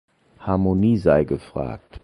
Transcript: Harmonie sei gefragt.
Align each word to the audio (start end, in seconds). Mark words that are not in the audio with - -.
Harmonie 0.39 0.97
sei 0.97 1.25
gefragt. 1.25 1.99